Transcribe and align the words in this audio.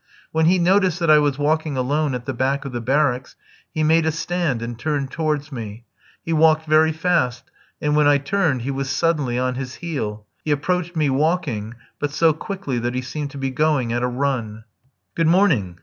When 0.31 0.47
he 0.47 0.57
noticed 0.57 0.99
that 0.99 1.11
I 1.11 1.19
was 1.19 1.37
walking 1.37 1.77
alone 1.77 2.15
at 2.15 2.25
the 2.25 2.33
back 2.33 2.65
of 2.65 2.71
the 2.71 2.81
barracks 2.81 3.35
he 3.71 3.83
made 3.83 4.07
a 4.07 4.11
stand, 4.11 4.63
and 4.63 4.79
turned 4.79 5.11
towards 5.11 5.51
me. 5.51 5.85
He 6.25 6.33
walked 6.33 6.65
very 6.65 6.91
fast, 6.91 7.51
and 7.79 7.95
when 7.95 8.07
I 8.07 8.17
turned 8.17 8.63
he 8.63 8.71
was 8.71 8.89
suddenly 8.89 9.37
on 9.37 9.53
his 9.53 9.75
heel. 9.75 10.25
He 10.43 10.49
approached 10.49 10.95
me 10.95 11.11
walking, 11.11 11.75
but 11.99 12.09
so 12.09 12.33
quickly 12.33 12.79
that 12.79 12.95
he 12.95 13.01
seemed 13.03 13.29
to 13.29 13.37
be 13.37 13.51
going 13.51 13.93
at 13.93 14.01
a 14.01 14.07
run. 14.07 14.63
"Good 15.13 15.27
morning." 15.27 15.77